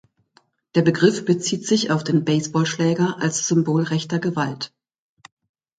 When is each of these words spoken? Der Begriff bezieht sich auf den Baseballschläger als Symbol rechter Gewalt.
Der 0.73 0.81
Begriff 0.81 1.25
bezieht 1.25 1.67
sich 1.67 1.91
auf 1.91 2.03
den 2.03 2.25
Baseballschläger 2.25 3.17
als 3.19 3.45
Symbol 3.47 3.83
rechter 3.83 4.17
Gewalt. 4.17 4.73